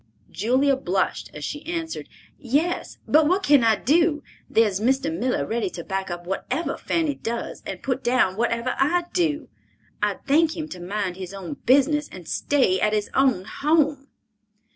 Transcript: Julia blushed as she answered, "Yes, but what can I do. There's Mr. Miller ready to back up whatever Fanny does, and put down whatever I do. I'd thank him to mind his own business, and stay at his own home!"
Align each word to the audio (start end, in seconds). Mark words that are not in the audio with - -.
Julia 0.31 0.75
blushed 0.77 1.29
as 1.31 1.45
she 1.45 1.63
answered, 1.67 2.09
"Yes, 2.39 2.97
but 3.07 3.27
what 3.27 3.43
can 3.43 3.63
I 3.63 3.75
do. 3.75 4.23
There's 4.49 4.79
Mr. 4.79 5.15
Miller 5.15 5.45
ready 5.45 5.69
to 5.69 5.83
back 5.83 6.09
up 6.09 6.25
whatever 6.25 6.75
Fanny 6.75 7.13
does, 7.13 7.61
and 7.67 7.83
put 7.83 8.03
down 8.03 8.35
whatever 8.35 8.73
I 8.79 9.05
do. 9.13 9.47
I'd 10.01 10.25
thank 10.25 10.57
him 10.57 10.67
to 10.69 10.79
mind 10.79 11.17
his 11.17 11.35
own 11.35 11.57
business, 11.67 12.09
and 12.11 12.27
stay 12.27 12.79
at 12.79 12.93
his 12.93 13.11
own 13.13 13.43
home!" 13.45 14.07